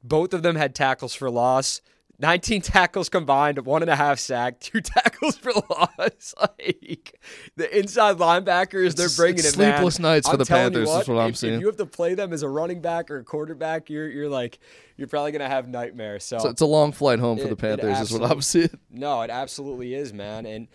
Both 0.03 0.33
of 0.33 0.43
them 0.43 0.57
had 0.57 0.75
tackles 0.75 1.15
for 1.15 1.31
loss. 1.31 1.81
19 2.21 2.63
tackles 2.63 3.09
combined, 3.09 3.65
one 3.65 3.83
and 3.83 3.91
a 3.91 3.97
half 3.97 4.19
sack, 4.19 4.59
two 4.61 4.81
tackles 4.81 5.37
for 5.37 5.53
loss. 5.71 6.35
like 6.41 7.21
the 7.57 7.79
inside 7.79 8.17
linebackers, 8.17 8.97
they're 8.97 9.09
bringing 9.17 9.39
it's 9.39 9.55
it. 9.55 9.59
man. 9.59 9.75
sleepless 9.75 9.99
nights 9.99 10.27
for 10.27 10.33
I'm 10.33 10.39
the 10.39 10.47
Panthers 10.47 10.89
is 10.89 11.09
what 11.09 11.19
I'm 11.19 11.31
if, 11.31 11.37
seeing. 11.37 11.55
If 11.55 11.61
you 11.61 11.67
have 11.67 11.77
to 11.77 11.87
play 11.87 12.15
them 12.15 12.33
as 12.33 12.43
a 12.43 12.49
running 12.49 12.81
back 12.81 13.11
or 13.11 13.19
a 13.19 13.25
quarterback, 13.25 13.89
you're 13.89 14.09
you're 14.09 14.29
like 14.29 14.59
you're 14.97 15.09
probably 15.09 15.33
gonna 15.33 15.49
have 15.49 15.69
nightmares. 15.69 16.25
So, 16.25 16.39
So 16.39 16.49
it's 16.49 16.61
a 16.61 16.67
long 16.67 16.93
flight 16.93 17.21
home 17.21 17.39
for 17.39 17.49
the 17.49 17.57
Panthers, 17.57 18.01
is 18.01 18.13
what 18.13 18.29
I'm 18.29 18.43
seeing. 18.43 18.71
no, 18.91 19.23
it 19.23 19.31
absolutely 19.31 19.95
is, 19.95 20.13
man. 20.13 20.45
And 20.45 20.69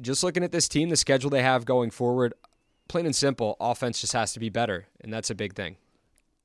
just 0.00 0.22
looking 0.22 0.42
at 0.42 0.52
this 0.52 0.68
team, 0.68 0.88
the 0.88 0.96
schedule 0.96 1.28
they 1.28 1.42
have 1.42 1.64
going 1.66 1.90
forward, 1.90 2.32
plain 2.88 3.04
and 3.04 3.14
simple, 3.14 3.56
offense 3.60 4.00
just 4.00 4.14
has 4.14 4.32
to 4.32 4.40
be 4.40 4.48
better, 4.48 4.86
and 5.02 5.12
that's 5.12 5.28
a 5.28 5.34
big 5.34 5.54
thing. 5.54 5.76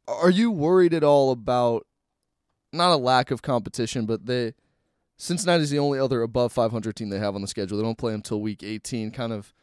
Are 0.05 0.29
you 0.29 0.51
worried 0.51 0.93
at 0.93 1.03
all 1.03 1.31
about 1.31 1.87
not 2.73 2.91
a 2.91 2.97
lack 2.97 3.31
of 3.31 3.41
competition, 3.41 4.05
but 4.05 4.25
they 4.25 4.53
Cincinnati's 5.17 5.69
the 5.69 5.79
only 5.79 5.99
other 5.99 6.21
above 6.23 6.51
500 6.51 6.95
team 6.95 7.09
they 7.09 7.19
have 7.19 7.35
on 7.35 7.41
the 7.41 7.47
schedule. 7.47 7.77
They 7.77 7.83
don't 7.83 7.97
play 7.97 8.13
until 8.13 8.41
week 8.41 8.63
18. 8.63 9.11
Kind 9.11 9.31
of 9.31 9.53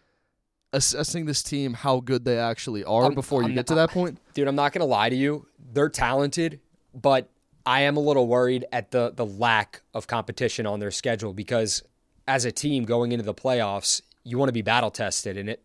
assessing 0.73 1.26
this 1.26 1.43
team 1.43 1.75
how 1.75 2.00
good 2.00 2.25
they 2.25 2.38
actually 2.38 2.85
are 2.85 3.05
I'm- 3.05 3.14
before 3.14 3.43
you 3.43 3.49
I'm 3.49 3.55
get 3.55 3.67
to 3.67 3.75
that 3.75 3.90
point. 3.90 4.19
Dude, 4.35 4.47
I'm 4.49 4.55
not 4.55 4.73
gonna 4.73 4.85
lie 4.87 5.09
to 5.09 5.17
you. 5.17 5.47
They're 5.73 5.88
talented, 5.88 6.61
but 6.95 7.29
I 7.67 7.83
am 7.83 7.97
a 7.97 8.00
little 8.00 8.26
worried 8.26 8.64
at 8.73 8.90
the 8.90 9.12
the 9.14 9.26
lack 9.26 9.83
of 9.93 10.07
competition 10.07 10.67
on 10.67 10.79
their 10.81 10.90
schedule 10.93 11.33
because 11.33 11.83
as 12.29 12.45
a 12.45 12.52
team 12.52 12.85
going 12.85 13.12
into 13.12 13.25
the 13.25 13.35
playoffs, 13.35 14.00
you 14.23 14.38
want 14.38 14.49
to 14.49 14.52
be 14.52 14.62
battle 14.62 14.90
tested, 14.90 15.37
and 15.37 15.49
it. 15.49 15.62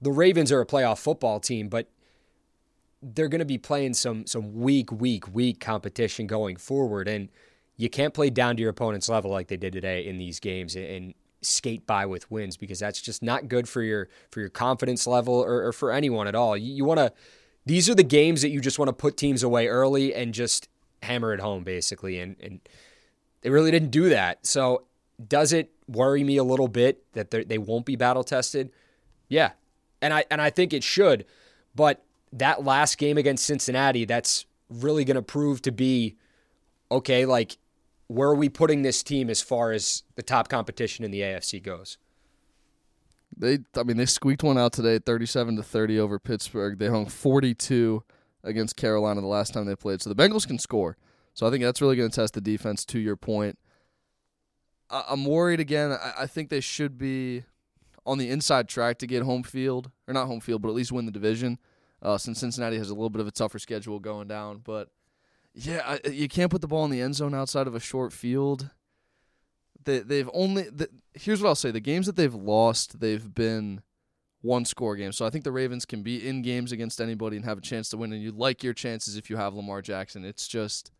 The 0.00 0.10
Ravens 0.10 0.50
are 0.50 0.62
a 0.62 0.66
playoff 0.66 0.98
football 0.98 1.40
team, 1.40 1.68
but 1.68 1.86
they're 3.02 3.28
going 3.28 3.40
to 3.40 3.44
be 3.44 3.58
playing 3.58 3.94
some 3.94 4.26
some 4.26 4.54
weak, 4.54 4.92
weak, 4.92 5.32
weak 5.34 5.60
competition 5.60 6.26
going 6.26 6.56
forward, 6.56 7.08
and 7.08 7.28
you 7.76 7.88
can't 7.88 8.12
play 8.12 8.30
down 8.30 8.56
to 8.56 8.60
your 8.60 8.70
opponent's 8.70 9.08
level 9.08 9.30
like 9.30 9.48
they 9.48 9.56
did 9.56 9.72
today 9.72 10.06
in 10.06 10.18
these 10.18 10.40
games 10.40 10.76
and, 10.76 11.14
skate 11.42 11.86
by 11.86 12.04
with 12.04 12.30
wins 12.30 12.58
because 12.58 12.78
that's 12.78 13.00
just 13.00 13.22
not 13.22 13.48
good 13.48 13.66
for 13.66 13.82
your 13.82 14.10
for 14.30 14.40
your 14.40 14.50
confidence 14.50 15.06
level 15.06 15.34
or, 15.34 15.68
or 15.68 15.72
for 15.72 15.90
anyone 15.90 16.28
at 16.28 16.34
all. 16.34 16.54
You, 16.54 16.74
you 16.74 16.84
want 16.84 16.98
to. 16.98 17.12
These 17.64 17.88
are 17.88 17.94
the 17.94 18.02
games 18.02 18.42
that 18.42 18.50
you 18.50 18.60
just 18.60 18.78
want 18.78 18.90
to 18.90 18.92
put 18.92 19.16
teams 19.16 19.42
away 19.42 19.66
early 19.66 20.14
and 20.14 20.34
just 20.34 20.68
hammer 21.02 21.32
it 21.32 21.40
home, 21.40 21.64
basically, 21.64 22.20
and 22.20 22.36
and 22.42 22.60
they 23.40 23.48
really 23.48 23.70
didn't 23.70 23.90
do 23.90 24.10
that. 24.10 24.44
So 24.46 24.84
does 25.28 25.52
it 25.52 25.72
worry 25.88 26.24
me 26.24 26.36
a 26.36 26.44
little 26.44 26.68
bit 26.68 27.04
that 27.14 27.30
they 27.30 27.58
won't 27.58 27.86
be 27.86 27.96
battle 27.96 28.24
tested? 28.24 28.70
Yeah, 29.28 29.52
and 30.02 30.12
I 30.12 30.24
and 30.30 30.40
I 30.40 30.50
think 30.50 30.72
it 30.72 30.84
should, 30.84 31.24
but 31.74 32.04
that 32.32 32.64
last 32.64 32.98
game 32.98 33.18
against 33.18 33.44
Cincinnati, 33.44 34.04
that's 34.04 34.46
really 34.68 35.04
going 35.04 35.16
to 35.16 35.22
prove 35.22 35.62
to 35.62 35.72
be 35.72 36.16
okay, 36.90 37.26
like 37.26 37.56
where 38.06 38.28
are 38.28 38.34
we 38.34 38.48
putting 38.48 38.82
this 38.82 39.02
team 39.02 39.30
as 39.30 39.40
far 39.40 39.72
as 39.72 40.02
the 40.16 40.22
top 40.22 40.48
competition 40.48 41.04
in 41.04 41.10
the 41.10 41.20
AFC 41.20 41.62
goes? 41.62 41.98
They, 43.36 43.58
I 43.76 43.84
mean, 43.84 43.96
they 43.96 44.06
squeaked 44.06 44.42
one 44.42 44.58
out 44.58 44.72
today, 44.72 44.98
thirty-seven 44.98 45.56
to 45.56 45.62
thirty 45.62 45.98
over 45.98 46.18
Pittsburgh. 46.18 46.78
They 46.78 46.88
hung 46.88 47.06
forty-two 47.06 48.02
against 48.42 48.76
Carolina 48.76 49.20
the 49.20 49.26
last 49.28 49.54
time 49.54 49.66
they 49.66 49.76
played. 49.76 50.02
So 50.02 50.12
the 50.12 50.20
Bengals 50.20 50.46
can 50.46 50.58
score. 50.58 50.96
So 51.34 51.46
I 51.46 51.50
think 51.50 51.62
that's 51.62 51.80
really 51.80 51.96
going 51.96 52.10
to 52.10 52.14
test 52.14 52.34
the 52.34 52.40
defense. 52.40 52.84
To 52.86 52.98
your 52.98 53.16
point, 53.16 53.58
I- 54.90 55.04
I'm 55.08 55.24
worried 55.24 55.60
again. 55.60 55.92
I-, 55.92 56.22
I 56.22 56.26
think 56.26 56.50
they 56.50 56.60
should 56.60 56.98
be 56.98 57.44
on 58.04 58.18
the 58.18 58.28
inside 58.28 58.68
track 58.68 58.98
to 58.98 59.06
get 59.06 59.22
home 59.22 59.44
field, 59.44 59.90
or 60.08 60.14
not 60.14 60.26
home 60.26 60.40
field, 60.40 60.62
but 60.62 60.68
at 60.68 60.74
least 60.74 60.90
win 60.90 61.06
the 61.06 61.12
division. 61.12 61.58
Uh, 62.02 62.16
since 62.16 62.40
Cincinnati 62.40 62.78
has 62.78 62.88
a 62.88 62.94
little 62.94 63.10
bit 63.10 63.20
of 63.20 63.26
a 63.26 63.32
tougher 63.32 63.58
schedule 63.58 63.98
going 63.98 64.26
down, 64.26 64.62
but 64.64 64.88
yeah, 65.54 65.98
I, 66.04 66.08
you 66.08 66.28
can't 66.28 66.50
put 66.50 66.60
the 66.60 66.68
ball 66.68 66.84
in 66.84 66.90
the 66.90 67.02
end 67.02 67.16
zone 67.16 67.34
outside 67.34 67.66
of 67.66 67.74
a 67.74 67.80
short 67.80 68.12
field. 68.12 68.70
They 69.84 69.98
they've 69.98 70.30
only 70.32 70.62
the, 70.62 70.88
here's 71.14 71.42
what 71.42 71.48
I'll 71.48 71.54
say: 71.54 71.70
the 71.70 71.80
games 71.80 72.06
that 72.06 72.16
they've 72.16 72.34
lost, 72.34 73.00
they've 73.00 73.34
been 73.34 73.82
one 74.42 74.64
score 74.64 74.96
games. 74.96 75.16
So 75.16 75.26
I 75.26 75.30
think 75.30 75.44
the 75.44 75.52
Ravens 75.52 75.84
can 75.84 76.02
be 76.02 76.26
in 76.26 76.42
games 76.42 76.72
against 76.72 77.00
anybody 77.00 77.36
and 77.36 77.44
have 77.44 77.58
a 77.58 77.62
chance 77.62 77.88
to 77.90 77.96
win, 77.96 78.12
and 78.12 78.22
you 78.22 78.32
like 78.32 78.62
your 78.62 78.72
chances 78.72 79.16
if 79.16 79.28
you 79.28 79.36
have 79.36 79.54
Lamar 79.54 79.82
Jackson. 79.82 80.24
It's 80.24 80.48
just 80.48 80.92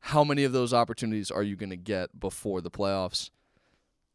how 0.00 0.24
many 0.24 0.44
of 0.44 0.52
those 0.52 0.72
opportunities 0.72 1.30
are 1.30 1.42
you 1.42 1.56
going 1.56 1.70
to 1.70 1.76
get 1.76 2.18
before 2.18 2.60
the 2.60 2.70
playoffs? 2.70 3.30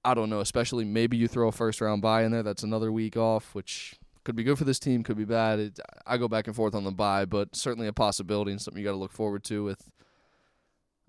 I 0.06 0.14
don't 0.14 0.30
know. 0.30 0.40
Especially 0.40 0.86
maybe 0.86 1.18
you 1.18 1.28
throw 1.28 1.50
a 1.50 1.52
first 1.52 1.82
round 1.82 2.02
bye 2.02 2.24
in 2.24 2.32
there. 2.32 2.44
That's 2.44 2.64
another 2.64 2.92
week 2.92 3.18
off, 3.18 3.54
which 3.54 3.96
could 4.24 4.36
be 4.36 4.44
good 4.44 4.58
for 4.58 4.64
this 4.64 4.80
team, 4.80 5.04
could 5.04 5.18
be 5.18 5.26
bad. 5.26 5.60
It, 5.60 5.80
I 6.06 6.18
go 6.18 6.28
back 6.28 6.48
and 6.48 6.56
forth 6.56 6.76
on 6.76 6.84
the 6.84 6.92
bye, 6.92 7.26
but 7.26 7.56
certainly 7.56 7.88
a 7.88 7.94
possibility 7.94 8.52
and 8.52 8.62
something 8.62 8.82
you 8.82 8.88
got 8.88 8.94
to 8.94 8.98
look 8.98 9.12
forward 9.12 9.44
to. 9.46 9.64
With, 9.64 9.90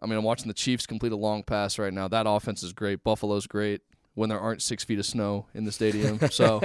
I 0.01 0.07
mean, 0.07 0.19
I'm 0.19 0.25
watching 0.25 0.49
the 0.49 0.55
Chiefs 0.55 0.87
complete 0.87 1.13
a 1.13 1.17
long 1.17 1.43
pass 1.43 1.79
right 1.79 1.93
now. 1.93 2.09
That 2.09 2.27
offense 2.27 2.63
is 2.63 2.73
great. 2.73 3.05
Buffalo's 3.05 3.47
great 3.47 3.83
when 4.15 4.29
there 4.29 4.41
aren't 4.41 4.63
six 4.63 4.85
feet 4.85 4.99
of 4.99 5.07
snow 5.07 5.47
in 5.55 5.65
the 5.65 5.73
stadium. 5.73 6.19
So, 6.31 6.61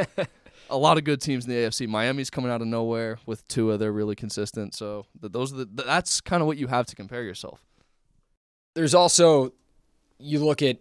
a 0.70 0.78
lot 0.78 0.98
of 0.98 1.04
good 1.04 1.22
teams 1.22 1.46
in 1.46 1.52
the 1.52 1.58
AFC. 1.58 1.88
Miami's 1.88 2.30
coming 2.30 2.52
out 2.52 2.62
of 2.62 2.68
nowhere 2.68 3.20
with 3.26 3.48
Tua. 3.48 3.78
They're 3.78 3.92
really 3.92 4.16
consistent. 4.16 4.74
So, 4.74 5.06
those 5.20 5.54
are 5.54 5.58
the 5.58 5.66
that's 5.66 6.22
kind 6.22 6.42
of 6.42 6.48
what 6.48 6.58
you 6.58 6.68
have 6.68 6.86
to 6.88 6.96
compare 6.96 7.24
yourself. 7.24 7.64
There's 8.76 8.96
also, 8.96 9.54
you 10.20 10.44
look 10.44 10.62
at, 10.62 10.78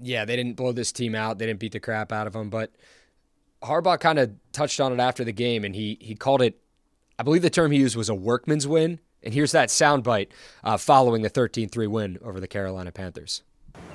yeah, 0.00 0.24
they 0.24 0.36
didn't 0.36 0.56
blow 0.56 0.72
this 0.72 0.90
team 0.90 1.14
out. 1.14 1.38
They 1.38 1.46
didn't 1.46 1.60
beat 1.60 1.72
the 1.72 1.80
crap 1.80 2.12
out 2.12 2.26
of 2.26 2.32
them, 2.32 2.50
but 2.50 2.72
Harbaugh 3.62 3.98
kind 3.98 4.18
of 4.18 4.32
touched 4.52 4.80
on 4.80 4.92
it 4.92 5.00
after 5.00 5.24
the 5.24 5.32
game, 5.32 5.64
and 5.64 5.74
he 5.74 5.98
he 6.00 6.14
called 6.14 6.42
it. 6.42 6.58
I 7.18 7.22
believe 7.22 7.42
the 7.42 7.50
term 7.50 7.70
he 7.70 7.78
used 7.78 7.96
was 7.96 8.08
a 8.08 8.14
workman's 8.14 8.66
win. 8.66 8.98
And 9.22 9.32
here's 9.32 9.52
that 9.52 9.68
soundbite 9.68 10.28
uh, 10.64 10.76
following 10.76 11.22
the 11.22 11.30
13-3 11.30 11.86
win 11.86 12.18
over 12.24 12.40
the 12.40 12.48
Carolina 12.48 12.90
Panthers. 12.90 13.42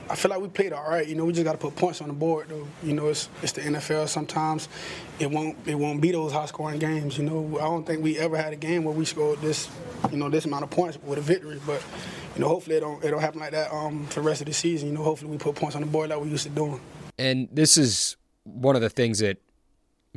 I 0.09 0.15
feel 0.15 0.31
like 0.31 0.39
we 0.39 0.47
played 0.47 0.71
all 0.71 0.89
right. 0.89 1.05
You 1.05 1.15
know, 1.15 1.25
we 1.25 1.33
just 1.33 1.43
got 1.43 1.51
to 1.51 1.57
put 1.57 1.75
points 1.75 2.01
on 2.01 2.07
the 2.07 2.13
board, 2.13 2.47
though. 2.47 2.65
You 2.81 2.93
know, 2.93 3.09
it's 3.09 3.27
it's 3.43 3.51
the 3.51 3.61
NFL. 3.61 4.07
Sometimes 4.07 4.69
it 5.19 5.29
won't 5.29 5.57
it 5.67 5.75
won't 5.75 5.99
be 6.01 6.11
those 6.11 6.31
high 6.31 6.45
scoring 6.45 6.79
games. 6.79 7.17
You 7.17 7.25
know, 7.25 7.57
I 7.59 7.65
don't 7.65 7.85
think 7.85 8.01
we 8.01 8.17
ever 8.17 8.37
had 8.37 8.53
a 8.53 8.55
game 8.55 8.85
where 8.85 8.95
we 8.95 9.03
scored 9.03 9.41
this, 9.41 9.69
you 10.09 10.17
know, 10.17 10.29
this 10.29 10.45
amount 10.45 10.63
of 10.63 10.69
points 10.69 10.97
with 11.03 11.19
a 11.19 11.21
victory. 11.21 11.59
But 11.65 11.83
you 12.35 12.41
know, 12.41 12.47
hopefully 12.47 12.77
it 12.77 12.79
don't 12.79 13.03
it 13.03 13.11
don't 13.11 13.19
happen 13.19 13.41
like 13.41 13.51
that 13.51 13.71
um, 13.73 14.07
for 14.07 14.21
the 14.21 14.27
rest 14.27 14.41
of 14.41 14.47
the 14.47 14.53
season. 14.53 14.87
You 14.87 14.95
know, 14.95 15.03
hopefully 15.03 15.29
we 15.29 15.37
put 15.37 15.55
points 15.55 15.75
on 15.75 15.81
the 15.81 15.87
board 15.87 16.09
like 16.09 16.21
we 16.21 16.29
used 16.29 16.43
to 16.43 16.49
doing. 16.49 16.79
And 17.17 17.49
this 17.51 17.77
is 17.77 18.15
one 18.45 18.77
of 18.77 18.81
the 18.81 18.89
things 18.89 19.19
that 19.19 19.39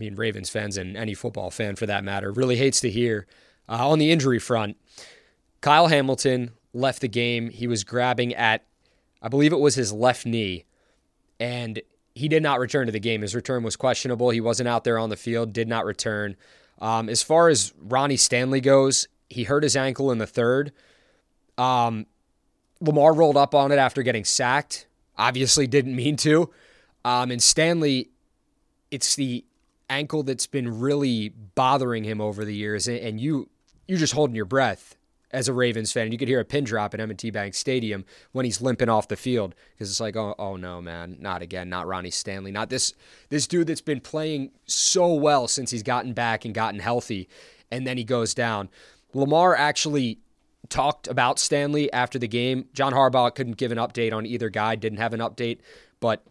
I 0.01 0.03
mean, 0.03 0.15
Ravens 0.15 0.49
fans 0.49 0.79
and 0.79 0.97
any 0.97 1.13
football 1.13 1.51
fan 1.51 1.77
for 1.77 1.85
that 1.85 2.03
matter 2.05 2.33
really 2.33 2.57
hates 2.57 2.81
to 2.81 2.91
hear. 2.91 3.27
Uh, 3.69 3.91
on 3.91 3.99
the 3.99 4.11
injury 4.11 4.39
front, 4.39 4.79
Kyle 5.61 5.89
Hamilton 5.89 6.53
left 6.73 7.03
the 7.03 7.09
game. 7.09 7.51
He 7.51 7.67
was 7.67 7.85
grabbing 7.85 8.35
at, 8.35 8.65
I 9.21 9.29
believe 9.29 9.53
it 9.53 9.61
was 9.61 9.75
his 9.75 9.93
left 9.93 10.25
knee, 10.25 10.65
and 11.39 11.83
he 12.15 12.29
did 12.29 12.43
not 12.43 12.61
return 12.61 12.87
to 12.87 12.93
the 12.93 12.99
game. 12.99 13.21
His 13.21 13.35
return 13.35 13.63
was 13.63 13.77
questionable. 13.77 14.31
He 14.31 14.41
wasn't 14.41 14.71
out 14.71 14.85
there 14.85 14.99
on 14.99 15.11
the 15.11 15.19
field, 15.19 15.53
did 15.53 15.69
not 15.69 15.85
return. 15.85 16.35
Um, 16.81 17.11
as 17.11 17.23
far 17.23 17.51
as 17.51 17.75
Ronnie 17.79 18.17
Stanley 18.17 18.63
goes, 18.63 19.07
he 19.29 19.45
hurt 19.45 19.63
his 19.63 19.77
ankle 19.77 20.11
in 20.11 20.17
the 20.17 20.27
third. 20.27 20.73
Um, 21.59 22.07
Lamar 22.81 23.13
rolled 23.13 23.37
up 23.37 23.55
on 23.55 23.71
it 23.71 23.79
after 23.79 24.03
getting 24.03 24.25
sacked. 24.25 24.87
Obviously, 25.19 25.67
didn't 25.67 25.95
mean 25.95 26.17
to. 26.17 26.49
Um, 27.05 27.31
and 27.31 27.43
Stanley, 27.43 28.09
it's 28.91 29.15
the 29.15 29.45
ankle 29.91 30.23
that's 30.23 30.47
been 30.47 30.81
really 30.81 31.29
bothering 31.29 32.05
him 32.05 32.21
over 32.21 32.45
the 32.45 32.55
years, 32.55 32.89
and 32.89 33.21
you 33.21 33.49
you're 33.87 33.99
just 33.99 34.15
holding 34.15 34.37
your 34.37 34.45
breath 34.45 34.97
as 35.33 35.49
a 35.49 35.53
Ravens 35.53 35.93
fan. 35.93 36.05
And 36.05 36.13
you 36.13 36.19
could 36.19 36.29
hear 36.29 36.41
a 36.41 36.45
pin 36.45 36.65
drop 36.65 36.95
at 36.95 37.01
M&T 37.01 37.31
Bank 37.31 37.55
Stadium 37.55 38.05
when 38.33 38.45
he's 38.45 38.61
limping 38.61 38.89
off 38.89 39.09
the 39.09 39.17
field 39.17 39.55
because 39.73 39.91
it's 39.91 40.01
like, 40.01 40.17
oh, 40.17 40.35
oh 40.39 40.57
no, 40.57 40.81
man, 40.81 41.17
not 41.21 41.43
again, 41.43 41.69
not 41.69 41.87
Ronnie 41.87 42.11
Stanley, 42.11 42.53
not 42.53 42.71
this 42.71 42.95
this 43.29 43.47
dude 43.47 43.67
that's 43.67 43.81
been 43.81 44.01
playing 44.01 44.53
so 44.67 45.13
well 45.15 45.49
since 45.49 45.71
he's 45.71 45.83
gotten 45.83 46.13
back 46.13 46.45
and 46.45 46.55
gotten 46.55 46.81
healthy, 46.81 47.29
and 47.71 47.87
then 47.87 47.97
he 47.97 48.05
goes 48.05 48.35
down. 48.35 48.69
Lamar 49.13 49.57
actually 49.57 50.19
talked 50.69 51.09
about 51.09 51.39
Stanley 51.39 51.93
after 51.93 52.19
the 52.19 52.29
game. 52.29 52.69
John 52.75 52.93
Harbaugh 52.93 53.35
couldn't 53.35 53.57
give 53.57 53.73
an 53.73 53.79
update 53.79 54.13
on 54.13 54.25
either 54.25 54.51
guy, 54.51 54.77
didn't 54.77 54.99
have 54.99 55.13
an 55.13 55.21
update, 55.21 55.59
but 55.99 56.25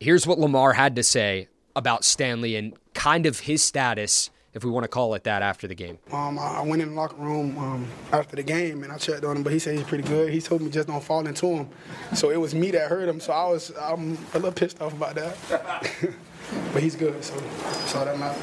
here's 0.00 0.26
what 0.26 0.38
Lamar 0.38 0.72
had 0.72 0.96
to 0.96 1.02
say 1.02 1.48
about 1.80 2.04
Stanley 2.04 2.54
and 2.54 2.74
kind 2.94 3.26
of 3.26 3.40
his 3.40 3.64
status, 3.64 4.30
if 4.54 4.64
we 4.64 4.70
want 4.70 4.84
to 4.84 4.88
call 4.88 5.14
it 5.14 5.24
that, 5.24 5.42
after 5.42 5.66
the 5.66 5.74
game? 5.74 5.98
Um, 6.12 6.38
I 6.38 6.60
went 6.62 6.82
in 6.82 6.90
the 6.90 6.94
locker 6.94 7.16
room 7.16 7.58
um, 7.58 7.88
after 8.12 8.36
the 8.36 8.44
game 8.44 8.84
and 8.84 8.92
I 8.92 8.98
checked 8.98 9.24
on 9.24 9.38
him, 9.38 9.42
but 9.42 9.52
he 9.52 9.58
said 9.58 9.76
he's 9.76 9.86
pretty 9.86 10.06
good. 10.06 10.32
He 10.32 10.40
told 10.40 10.60
me 10.60 10.70
just 10.70 10.86
don't 10.86 11.02
fall 11.02 11.26
into 11.26 11.46
him. 11.46 11.68
So 12.14 12.30
it 12.30 12.36
was 12.36 12.54
me 12.54 12.70
that 12.72 12.88
hurt 12.88 13.08
him. 13.08 13.18
So 13.18 13.32
I 13.32 13.48
was 13.48 13.72
I'm 13.80 14.16
a 14.34 14.38
little 14.38 14.52
pissed 14.52 14.80
off 14.80 14.92
about 14.92 15.16
that. 15.16 15.36
but 16.72 16.82
he's 16.82 16.94
good, 16.94 17.24
so 17.24 17.34
that's 17.34 17.96
all 17.96 18.04
that 18.04 18.18
matters. 18.18 18.42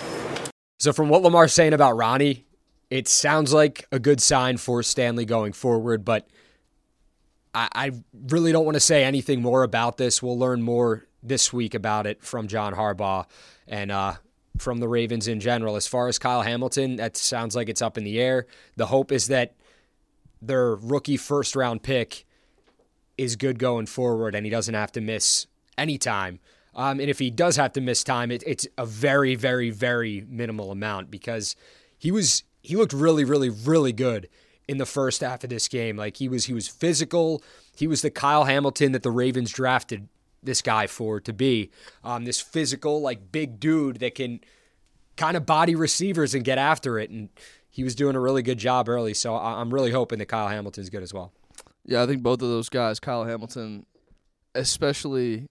So 0.79 0.91
from 0.91 1.09
what 1.09 1.21
Lamar's 1.21 1.53
saying 1.53 1.73
about 1.73 1.95
Ronnie, 1.95 2.45
it 2.89 3.07
sounds 3.07 3.53
like 3.53 3.85
a 3.91 3.99
good 3.99 4.21
sign 4.21 4.57
for 4.57 4.81
Stanley 4.83 5.25
going 5.25 5.53
forward, 5.53 6.03
but 6.03 6.27
I, 7.53 7.69
I 7.73 7.91
really 8.29 8.51
don't 8.51 8.65
want 8.65 8.75
to 8.75 8.81
say 8.81 9.03
anything 9.03 9.41
more 9.41 9.63
about 9.63 9.97
this. 9.97 10.21
We'll 10.21 10.37
learn 10.37 10.61
more 10.61 11.06
this 11.27 11.51
week 11.51 11.73
about 11.73 12.07
it 12.07 12.23
from 12.23 12.47
John 12.47 12.73
Harbaugh 12.73 13.25
and 13.67 13.91
uh, 13.91 14.15
from 14.57 14.79
the 14.79 14.87
Ravens 14.87 15.27
in 15.27 15.39
general. 15.39 15.75
As 15.75 15.87
far 15.87 16.07
as 16.07 16.19
Kyle 16.19 16.41
Hamilton, 16.41 16.95
that 16.97 17.17
sounds 17.17 17.55
like 17.55 17.69
it's 17.69 17.81
up 17.81 17.97
in 17.97 18.03
the 18.03 18.19
air. 18.19 18.45
The 18.75 18.87
hope 18.87 19.11
is 19.11 19.27
that 19.27 19.55
their 20.41 20.75
rookie 20.75 21.17
first 21.17 21.55
round 21.55 21.83
pick 21.83 22.25
is 23.17 23.35
good 23.35 23.59
going 23.59 23.87
forward 23.87 24.35
and 24.35 24.45
he 24.45 24.49
doesn't 24.49 24.75
have 24.75 24.91
to 24.93 25.01
miss 25.01 25.47
any 25.77 25.97
time. 25.97 26.39
Um, 26.75 26.99
and 26.99 27.09
if 27.09 27.17
he 27.17 27.31
does 27.31 27.55
have 27.55 27.73
to 27.73 27.81
miss 27.81 28.03
time, 28.03 28.29
it, 28.29 28.43
it's 28.45 28.67
a 28.77 28.85
very, 28.85 29.33
very, 29.33 29.71
very 29.71 30.23
minimal 30.29 30.71
amount 30.71 31.09
because 31.09 31.55
he 31.97 32.11
was 32.11 32.43
he 32.61 32.75
looked 32.75 32.93
really, 32.93 33.23
really, 33.23 33.49
really 33.49 33.93
good 33.93 34.29
in 34.67 34.77
the 34.77 34.85
first 34.85 35.21
half 35.21 35.43
of 35.43 35.49
this 35.49 35.67
game. 35.67 35.97
Like 35.97 36.17
he 36.17 36.29
was 36.29 36.45
he 36.45 36.53
was 36.53 36.67
physical. 36.67 37.41
He 37.75 37.87
was 37.87 38.03
the 38.03 38.11
Kyle 38.11 38.43
Hamilton 38.43 38.91
that 38.91 39.01
the 39.01 39.11
Ravens 39.11 39.51
drafted 39.51 40.07
this 40.43 40.61
guy 40.61 40.87
for 40.87 41.19
to 41.21 41.33
be. 41.33 41.71
Um, 42.03 42.25
this 42.25 42.39
physical, 42.39 43.01
like 43.01 43.31
big 43.31 43.59
dude 43.59 43.99
that 43.99 44.15
can 44.15 44.39
kind 45.15 45.35
of 45.35 45.45
body 45.45 45.75
receivers 45.75 46.33
and 46.33 46.43
get 46.43 46.57
after 46.57 46.99
it. 46.99 47.09
And 47.09 47.29
he 47.69 47.83
was 47.83 47.95
doing 47.95 48.15
a 48.15 48.19
really 48.19 48.41
good 48.41 48.57
job 48.57 48.89
early. 48.89 49.13
So 49.13 49.35
I'm 49.35 49.73
really 49.73 49.91
hoping 49.91 50.19
that 50.19 50.27
Kyle 50.27 50.47
Hamilton's 50.47 50.89
good 50.89 51.03
as 51.03 51.13
well. 51.13 51.31
Yeah, 51.85 52.03
I 52.03 52.05
think 52.05 52.21
both 52.21 52.41
of 52.41 52.49
those 52.49 52.69
guys, 52.69 52.99
Kyle 52.99 53.23
Hamilton, 53.23 53.85
especially 54.53 55.47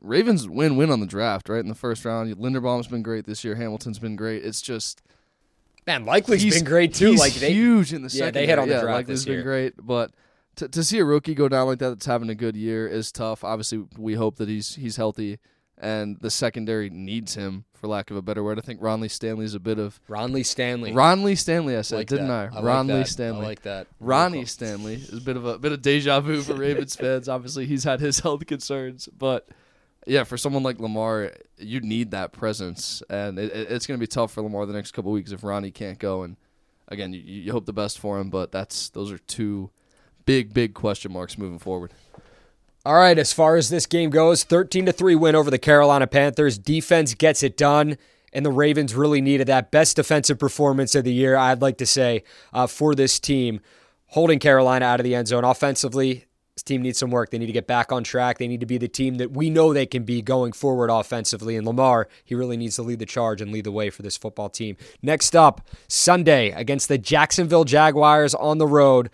Ravens 0.00 0.48
win 0.48 0.76
win 0.76 0.90
on 0.90 1.00
the 1.00 1.06
draft, 1.06 1.48
right? 1.48 1.60
In 1.60 1.68
the 1.68 1.74
first 1.74 2.04
round. 2.04 2.34
Linderbaum's 2.36 2.88
been 2.88 3.02
great 3.02 3.26
this 3.26 3.44
year. 3.44 3.54
Hamilton's 3.54 3.98
been 3.98 4.16
great. 4.16 4.44
It's 4.44 4.60
just 4.60 5.02
Man, 5.88 6.04
Likely's 6.04 6.54
been 6.54 6.64
great 6.64 6.92
too. 6.92 7.14
Like 7.14 7.32
they, 7.32 7.54
huge 7.54 7.94
in 7.94 8.02
the 8.02 8.10
second. 8.10 8.26
yeah, 8.26 8.30
they 8.30 8.46
hit 8.46 8.58
on 8.58 8.68
the 8.68 8.74
yeah, 8.74 8.80
draft 8.82 9.08
Likely's 9.08 9.24
this 9.24 9.34
been 9.34 9.42
great, 9.42 9.72
but 9.78 10.10
to 10.58 10.68
to 10.68 10.84
see 10.84 10.98
a 10.98 11.04
rookie 11.04 11.34
go 11.34 11.48
down 11.48 11.66
like 11.66 11.78
that, 11.80 11.88
that's 11.90 12.06
having 12.06 12.28
a 12.30 12.34
good 12.34 12.54
year, 12.56 12.86
is 12.86 13.10
tough. 13.10 13.42
Obviously, 13.44 13.84
we 13.96 14.14
hope 14.14 14.36
that 14.36 14.48
he's 14.48 14.74
he's 14.76 14.96
healthy, 14.96 15.38
and 15.76 16.18
the 16.20 16.30
secondary 16.30 16.90
needs 16.90 17.34
him, 17.34 17.64
for 17.74 17.86
lack 17.88 18.10
of 18.10 18.16
a 18.16 18.22
better 18.22 18.42
word. 18.44 18.58
I 18.58 18.62
think 18.62 18.80
Ronley 18.80 19.10
Stanley's 19.10 19.54
a 19.54 19.60
bit 19.60 19.78
of 19.78 20.00
Ronley 20.08 20.44
Stanley. 20.44 20.92
Ronley 20.92 21.36
Stanley. 21.38 21.76
I 21.76 21.82
said, 21.82 21.96
Like 21.96 22.08
didn't 22.08 22.28
that. 22.28 22.52
I? 22.52 22.58
I 22.58 22.62
Ronley 22.62 23.00
that. 23.04 23.08
Stanley. 23.08 23.40
I 23.44 23.48
like 23.48 23.62
that. 23.62 23.86
Ronnie 24.00 24.44
Stanley 24.44 24.94
is 24.94 25.12
a 25.12 25.20
bit 25.20 25.36
of 25.36 25.46
a 25.46 25.58
bit 25.58 25.72
of 25.72 25.82
deja 25.82 26.20
vu 26.20 26.42
for 26.42 26.54
Ravens 26.66 26.96
fans. 26.96 27.28
Obviously, 27.28 27.66
he's 27.66 27.84
had 27.84 28.00
his 28.00 28.20
health 28.20 28.46
concerns, 28.46 29.08
but 29.16 29.48
yeah, 30.06 30.24
for 30.24 30.36
someone 30.38 30.62
like 30.62 30.80
Lamar, 30.80 31.32
you 31.58 31.80
need 31.80 32.12
that 32.12 32.32
presence, 32.32 33.02
and 33.10 33.38
it- 33.38 33.52
it's 33.52 33.86
going 33.86 33.98
to 33.98 34.02
be 34.02 34.06
tough 34.06 34.32
for 34.32 34.42
Lamar 34.42 34.64
the 34.64 34.72
next 34.72 34.92
couple 34.92 35.12
weeks 35.12 35.32
if 35.32 35.44
Ronnie 35.44 35.70
can't 35.70 35.98
go. 35.98 36.22
And 36.22 36.36
again, 36.88 37.12
you, 37.12 37.20
you 37.20 37.52
hope 37.52 37.66
the 37.66 37.72
best 37.74 37.98
for 37.98 38.18
him, 38.18 38.30
but 38.30 38.50
that's 38.50 38.88
those 38.90 39.12
are 39.12 39.18
two 39.18 39.70
big, 40.28 40.52
big 40.52 40.74
question 40.74 41.10
marks 41.10 41.38
moving 41.38 41.58
forward. 41.58 41.90
All 42.84 42.96
right, 42.96 43.18
as 43.18 43.32
far 43.32 43.56
as 43.56 43.70
this 43.70 43.86
game 43.86 44.10
goes, 44.10 44.44
13 44.44 44.84
to 44.84 44.92
3 44.92 45.14
win 45.14 45.34
over 45.34 45.50
the 45.50 45.58
Carolina 45.58 46.06
Panthers. 46.06 46.58
Defense 46.58 47.14
gets 47.14 47.42
it 47.42 47.56
done, 47.56 47.96
and 48.34 48.44
the 48.44 48.52
Ravens 48.52 48.94
really 48.94 49.22
needed 49.22 49.46
that 49.46 49.70
best 49.70 49.96
defensive 49.96 50.38
performance 50.38 50.94
of 50.94 51.04
the 51.04 51.14
year, 51.14 51.34
I'd 51.34 51.62
like 51.62 51.78
to 51.78 51.86
say, 51.86 52.24
uh, 52.52 52.66
for 52.66 52.94
this 52.94 53.18
team. 53.18 53.60
holding 54.12 54.38
Carolina 54.38 54.84
out 54.86 55.00
of 55.00 55.04
the 55.04 55.14
end 55.14 55.28
zone. 55.28 55.44
Offensively, 55.44 56.24
this 56.54 56.62
team 56.62 56.82
needs 56.82 56.98
some 56.98 57.10
work. 57.10 57.30
They 57.30 57.38
need 57.38 57.46
to 57.46 57.52
get 57.52 57.66
back 57.66 57.92
on 57.92 58.02
track. 58.02 58.38
They 58.38 58.48
need 58.48 58.60
to 58.60 58.66
be 58.66 58.78
the 58.78 58.88
team 58.88 59.16
that 59.16 59.30
we 59.30 59.50
know 59.50 59.72
they 59.72 59.86
can 59.86 60.02
be 60.02 60.22
going 60.22 60.52
forward 60.52 60.90
offensively. 60.90 61.56
And 61.56 61.66
Lamar, 61.66 62.08
he 62.24 62.34
really 62.34 62.56
needs 62.56 62.76
to 62.76 62.82
lead 62.82 62.98
the 63.00 63.06
charge 63.06 63.40
and 63.40 63.52
lead 63.52 63.64
the 63.64 63.72
way 63.72 63.90
for 63.90 64.02
this 64.02 64.16
football 64.16 64.48
team. 64.48 64.76
Next 65.02 65.36
up, 65.36 65.60
Sunday 65.88 66.50
against 66.50 66.88
the 66.88 66.98
Jacksonville 66.98 67.64
Jaguars 67.64 68.34
on 68.34 68.58
the 68.58 68.66
road. 68.66 69.10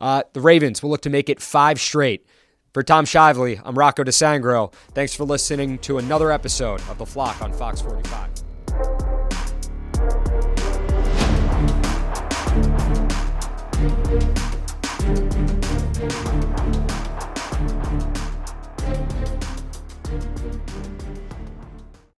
Uh, 0.00 0.22
the 0.32 0.40
Ravens 0.40 0.82
will 0.82 0.90
look 0.90 1.02
to 1.02 1.10
make 1.10 1.28
it 1.28 1.40
five 1.40 1.80
straight. 1.80 2.26
For 2.74 2.82
Tom 2.82 3.06
Shively, 3.06 3.60
I'm 3.64 3.76
Rocco 3.76 4.04
DeSangro. 4.04 4.72
Thanks 4.92 5.14
for 5.14 5.24
listening 5.24 5.78
to 5.78 5.98
another 5.98 6.30
episode 6.30 6.80
of 6.82 6.98
The 6.98 7.06
Flock 7.06 7.40
on 7.42 7.52
Fox 7.52 7.80
45. 7.80 8.47